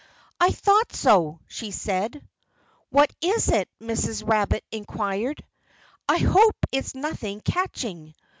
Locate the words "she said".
1.47-2.27